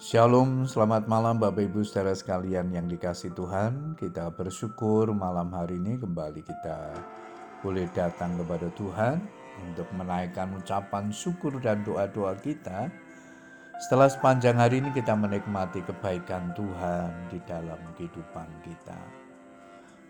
Shalom, 0.00 0.64
selamat 0.64 1.12
malam 1.12 1.36
Bapak 1.36 1.60
Ibu 1.60 1.84
saudara 1.84 2.16
sekalian 2.16 2.72
yang 2.72 2.88
dikasih 2.88 3.36
Tuhan. 3.36 4.00
Kita 4.00 4.32
bersyukur 4.32 5.12
malam 5.12 5.52
hari 5.52 5.76
ini 5.76 6.00
kembali 6.00 6.40
kita 6.40 6.96
boleh 7.60 7.84
datang 7.92 8.32
kepada 8.40 8.72
Tuhan 8.80 9.20
untuk 9.60 9.84
menaikkan 9.92 10.56
ucapan 10.56 11.12
syukur 11.12 11.60
dan 11.60 11.84
doa-doa 11.84 12.32
kita. 12.40 12.88
Setelah 13.76 14.08
sepanjang 14.08 14.56
hari 14.56 14.80
ini 14.80 14.88
kita 14.96 15.12
menikmati 15.12 15.84
kebaikan 15.84 16.56
Tuhan 16.56 17.28
di 17.28 17.36
dalam 17.44 17.92
kehidupan 18.00 18.48
kita. 18.64 18.96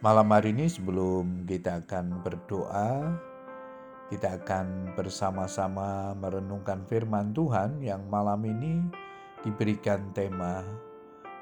Malam 0.07 0.30
hari 0.30 0.54
ini 0.54 0.70
sebelum 0.70 1.50
kita 1.50 1.82
akan 1.82 2.22
berdoa, 2.22 3.11
kita 4.07 4.38
akan 4.38 4.95
bersama-sama 4.95 6.14
merenungkan 6.14 6.86
firman 6.86 7.34
Tuhan 7.34 7.82
yang 7.82 8.07
malam 8.07 8.38
ini 8.46 9.09
diberikan 9.44 10.12
tema 10.12 10.64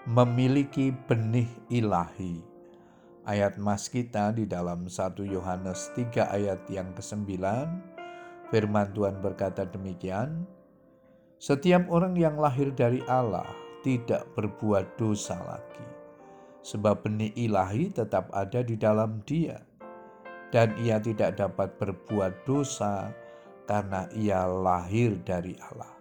memiliki 0.09 0.89
benih 1.05 1.49
ilahi. 1.69 2.41
Ayat 3.29 3.61
mas 3.61 3.93
kita 3.93 4.33
di 4.33 4.49
dalam 4.49 4.89
1 4.89 5.21
Yohanes 5.29 5.93
3 5.93 6.33
ayat 6.33 6.65
yang 6.73 6.97
ke-9, 6.97 7.29
firman 8.49 8.89
Tuhan 8.97 9.21
berkata 9.21 9.69
demikian, 9.69 10.49
Setiap 11.37 11.87
orang 11.93 12.17
yang 12.17 12.41
lahir 12.41 12.73
dari 12.73 13.05
Allah 13.05 13.47
tidak 13.85 14.33
berbuat 14.33 14.97
dosa 14.97 15.37
lagi, 15.45 15.87
sebab 16.65 17.05
benih 17.05 17.37
ilahi 17.37 17.93
tetap 17.93 18.33
ada 18.33 18.65
di 18.65 18.81
dalam 18.81 19.21
dia, 19.29 19.61
dan 20.49 20.73
ia 20.81 20.97
tidak 20.97 21.37
dapat 21.37 21.77
berbuat 21.77 22.49
dosa 22.49 23.13
karena 23.69 24.09
ia 24.17 24.49
lahir 24.49 25.21
dari 25.21 25.53
Allah. 25.69 25.98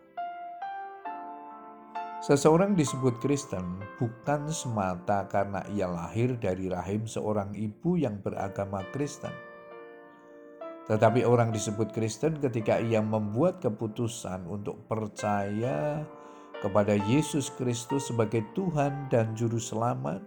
Seseorang 2.27 2.75
disebut 2.75 3.23
Kristen 3.23 3.79
bukan 3.95 4.51
semata 4.51 5.31
karena 5.31 5.63
ia 5.71 5.87
lahir 5.87 6.35
dari 6.35 6.67
rahim 6.67 7.07
seorang 7.07 7.55
ibu 7.55 7.95
yang 7.95 8.19
beragama 8.19 8.83
Kristen. 8.91 9.31
Tetapi 10.91 11.23
orang 11.23 11.55
disebut 11.55 11.95
Kristen 11.95 12.35
ketika 12.43 12.83
ia 12.83 12.99
membuat 12.99 13.63
keputusan 13.63 14.43
untuk 14.43 14.75
percaya 14.91 16.03
kepada 16.59 16.99
Yesus 17.07 17.47
Kristus 17.55 18.11
sebagai 18.11 18.43
Tuhan 18.51 19.07
dan 19.07 19.31
Juru 19.31 19.63
Selamat 19.63 20.19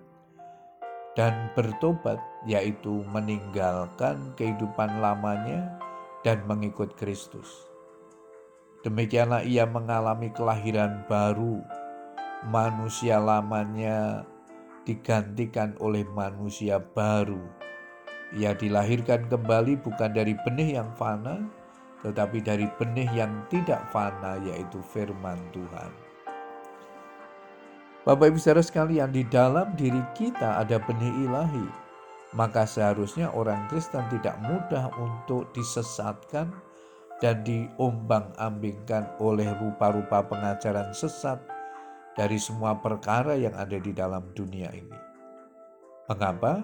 dan 1.21 1.53
bertobat, 1.53 2.17
yaitu 2.49 3.05
meninggalkan 3.13 4.33
kehidupan 4.41 5.05
lamanya 5.05 5.77
dan 6.25 6.41
mengikut 6.49 6.97
Kristus. 6.97 7.69
Demikianlah 8.89 9.45
ia 9.45 9.69
mengalami 9.69 10.33
kelahiran 10.33 11.05
baru 11.05 11.80
manusia 12.49 13.21
lamanya 13.21 14.25
digantikan 14.89 15.77
oleh 15.77 16.09
manusia 16.17 16.81
baru. 16.81 17.41
Ia 18.33 18.57
dilahirkan 18.57 19.29
kembali 19.29 19.83
bukan 19.83 20.15
dari 20.15 20.33
benih 20.47 20.81
yang 20.81 20.89
fana, 20.97 21.45
tetapi 22.01 22.41
dari 22.41 22.65
benih 22.79 23.11
yang 23.13 23.45
tidak 23.53 23.85
fana, 23.93 24.41
yaitu 24.41 24.81
firman 24.95 25.37
Tuhan. 25.53 25.93
Bapak 28.07 28.33
Ibu 28.33 28.39
saudara 28.41 28.65
sekalian, 28.65 29.13
di 29.13 29.27
dalam 29.29 29.77
diri 29.77 30.01
kita 30.17 30.63
ada 30.65 30.81
benih 30.81 31.29
ilahi, 31.29 31.67
maka 32.33 32.65
seharusnya 32.65 33.29
orang 33.35 33.69
Kristen 33.69 34.07
tidak 34.09 34.39
mudah 34.41 34.89
untuk 34.97 35.51
disesatkan 35.53 36.49
dan 37.21 37.45
diombang-ambingkan 37.45 39.21
oleh 39.21 39.53
rupa-rupa 39.61 40.25
pengajaran 40.25 40.89
sesat 40.97 41.37
dari 42.21 42.37
semua 42.37 42.77
perkara 42.77 43.33
yang 43.33 43.57
ada 43.57 43.81
di 43.81 43.97
dalam 43.97 44.29
dunia 44.37 44.69
ini. 44.77 44.99
Mengapa? 46.05 46.61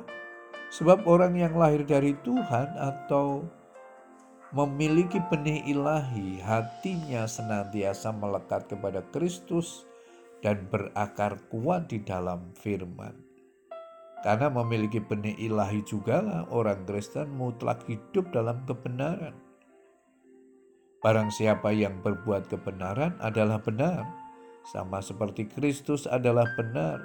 Sebab 0.69 1.09
orang 1.09 1.33
yang 1.33 1.57
lahir 1.57 1.81
dari 1.81 2.13
Tuhan 2.21 2.77
atau 2.77 3.41
memiliki 4.53 5.17
benih 5.33 5.65
ilahi, 5.65 6.45
hatinya 6.45 7.25
senantiasa 7.25 8.13
melekat 8.13 8.69
kepada 8.69 9.01
Kristus 9.17 9.89
dan 10.45 10.69
berakar 10.69 11.41
kuat 11.49 11.89
di 11.89 12.05
dalam 12.05 12.53
firman. 12.53 13.17
Karena 14.21 14.53
memiliki 14.53 15.01
benih 15.01 15.41
ilahi 15.41 15.81
jugalah 15.89 16.45
orang 16.53 16.85
Kristen 16.85 17.33
mutlak 17.33 17.81
hidup 17.89 18.29
dalam 18.29 18.61
kebenaran. 18.69 19.33
Barang 21.01 21.33
siapa 21.33 21.73
yang 21.73 22.03
berbuat 22.03 22.51
kebenaran 22.51 23.15
adalah 23.23 23.63
benar, 23.63 24.26
sama 24.67 24.99
seperti 24.99 25.47
Kristus 25.47 26.11
adalah 26.11 26.51
benar. 26.59 26.99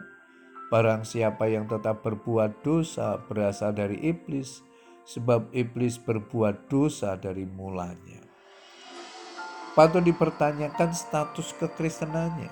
Barang 0.74 1.06
siapa 1.06 1.46
yang 1.52 1.68
tetap 1.68 2.02
berbuat 2.02 2.64
dosa 2.66 3.20
berasal 3.28 3.76
dari 3.76 4.00
iblis, 4.02 4.64
sebab 5.06 5.52
iblis 5.52 6.00
berbuat 6.00 6.72
dosa 6.72 7.20
dari 7.20 7.44
mulanya. 7.44 8.24
Patut 9.76 10.04
dipertanyakan 10.04 10.92
status 10.92 11.56
kekristenannya. 11.60 12.52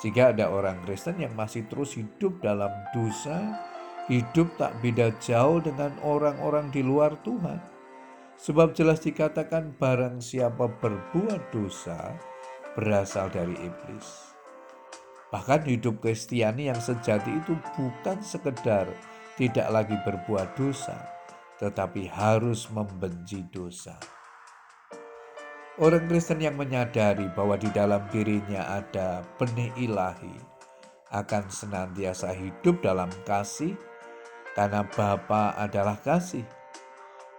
Jika 0.00 0.32
ada 0.32 0.48
orang 0.48 0.80
Kristen 0.88 1.20
yang 1.20 1.36
masih 1.36 1.68
terus 1.68 1.92
hidup 1.92 2.40
dalam 2.40 2.72
dosa, 2.96 3.60
hidup 4.08 4.48
tak 4.56 4.72
beda 4.80 5.12
jauh 5.20 5.60
dengan 5.60 5.92
orang-orang 6.00 6.72
di 6.72 6.80
luar 6.80 7.20
Tuhan. 7.20 7.60
Sebab 8.40 8.72
jelas 8.72 9.04
dikatakan 9.04 9.76
barang 9.76 10.24
siapa 10.24 10.64
berbuat 10.80 11.52
dosa 11.52 12.16
berasal 12.72 13.28
dari 13.28 13.52
iblis. 13.52 14.29
Bahkan 15.30 15.62
hidup 15.70 16.02
Kristiani 16.02 16.74
yang 16.74 16.82
sejati 16.82 17.30
itu 17.30 17.54
bukan 17.78 18.18
sekedar 18.18 18.90
tidak 19.38 19.68
lagi 19.70 19.94
berbuat 20.02 20.58
dosa, 20.58 20.98
tetapi 21.62 22.10
harus 22.10 22.66
membenci 22.74 23.46
dosa. 23.54 23.94
Orang 25.78 26.10
Kristen 26.10 26.42
yang 26.42 26.58
menyadari 26.58 27.30
bahwa 27.30 27.54
di 27.54 27.70
dalam 27.70 28.04
dirinya 28.10 28.82
ada 28.82 29.22
benih 29.38 29.70
ilahi 29.78 30.34
akan 31.14 31.46
senantiasa 31.46 32.34
hidup 32.34 32.82
dalam 32.82 33.08
kasih 33.22 33.78
karena 34.58 34.82
Bapa 34.82 35.54
adalah 35.56 35.96
kasih. 36.02 36.44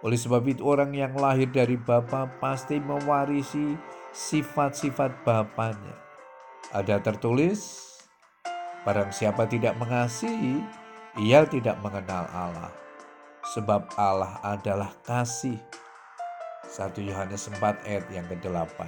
Oleh 0.02 0.18
sebab 0.18 0.42
itu 0.48 0.64
orang 0.64 0.90
yang 0.96 1.14
lahir 1.14 1.46
dari 1.52 1.78
Bapa 1.78 2.26
pasti 2.40 2.82
mewarisi 2.82 3.78
sifat-sifat 4.10 5.22
Bapaknya 5.22 6.11
ada 6.70 7.02
tertulis, 7.02 7.82
Barang 8.82 9.14
siapa 9.14 9.46
tidak 9.46 9.78
mengasihi, 9.78 10.58
ia 11.22 11.46
tidak 11.46 11.78
mengenal 11.86 12.26
Allah. 12.34 12.74
Sebab 13.54 13.94
Allah 13.94 14.42
adalah 14.42 14.90
kasih. 15.06 15.54
1 16.66 16.98
Yohanes 16.98 17.46
4 17.46 17.62
ayat 17.86 18.10
yang 18.10 18.26
ke-8. 18.26 18.82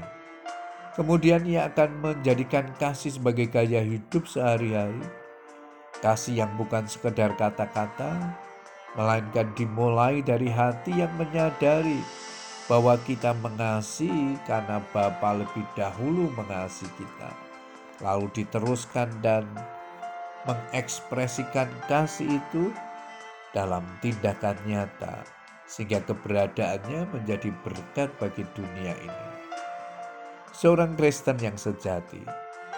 Kemudian 0.98 1.46
ia 1.46 1.70
akan 1.70 2.02
menjadikan 2.02 2.74
kasih 2.74 3.14
sebagai 3.14 3.46
gaya 3.46 3.86
hidup 3.86 4.26
sehari-hari. 4.26 4.98
Kasih 6.02 6.42
yang 6.42 6.50
bukan 6.58 6.90
sekedar 6.90 7.38
kata-kata, 7.38 8.34
melainkan 8.98 9.54
dimulai 9.54 10.26
dari 10.26 10.50
hati 10.50 10.90
yang 10.90 11.14
menyadari 11.14 12.02
bahwa 12.66 12.98
kita 13.06 13.30
mengasihi 13.38 14.42
karena 14.42 14.82
Bapa 14.90 15.38
lebih 15.38 15.62
dahulu 15.78 16.34
mengasihi 16.34 16.90
kita 16.98 17.53
lalu 18.02 18.26
diteruskan 18.34 19.10
dan 19.22 19.46
mengekspresikan 20.44 21.68
kasih 21.86 22.40
itu 22.40 22.74
dalam 23.54 23.86
tindakan 24.02 24.58
nyata 24.66 25.22
sehingga 25.64 26.02
keberadaannya 26.04 27.08
menjadi 27.14 27.48
berkat 27.64 28.12
bagi 28.20 28.44
dunia 28.52 28.92
ini. 28.98 29.28
Seorang 30.54 30.94
Kristen 30.94 31.40
yang 31.40 31.56
sejati 31.58 32.22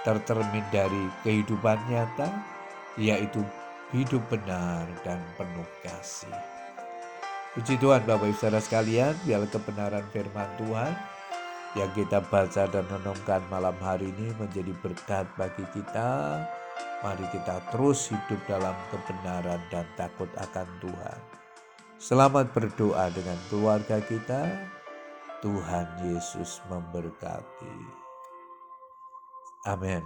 tercermin 0.06 0.64
dari 0.70 1.10
kehidupan 1.26 1.76
nyata 1.90 2.30
yaitu 2.96 3.42
hidup 3.90 4.22
benar 4.30 4.86
dan 5.02 5.20
penuh 5.36 5.68
kasih. 5.84 6.32
Puji 7.56 7.80
Tuhan 7.80 8.04
Bapak 8.04 8.28
Ibu 8.28 8.36
Saudara 8.36 8.60
sekalian, 8.60 9.16
biar 9.24 9.48
kebenaran 9.48 10.04
firman 10.12 10.48
Tuhan 10.60 10.92
yang 11.76 11.92
kita 11.92 12.24
baca 12.32 12.64
dan 12.72 12.88
renungkan 12.88 13.44
malam 13.52 13.76
hari 13.84 14.08
ini 14.08 14.32
menjadi 14.40 14.72
berkat 14.80 15.28
bagi 15.36 15.62
kita. 15.76 16.40
Mari 17.04 17.28
kita 17.28 17.60
terus 17.68 18.08
hidup 18.08 18.40
dalam 18.48 18.72
kebenaran 18.88 19.60
dan 19.68 19.84
takut 20.00 20.32
akan 20.40 20.64
Tuhan. 20.80 21.20
Selamat 22.00 22.48
berdoa 22.56 23.12
dengan 23.12 23.36
keluarga 23.52 24.00
kita. 24.00 24.72
Tuhan 25.44 25.86
Yesus 26.00 26.64
memberkati. 26.72 27.76
Amin. 29.68 30.04